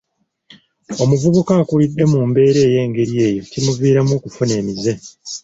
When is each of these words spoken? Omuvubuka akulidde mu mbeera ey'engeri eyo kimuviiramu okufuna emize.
Omuvubuka 1.03 1.51
akulidde 1.61 2.03
mu 2.11 2.19
mbeera 2.29 2.59
ey'engeri 2.69 3.13
eyo 3.27 3.41
kimuviiramu 3.51 4.11
okufuna 4.15 4.53
emize. 4.61 4.93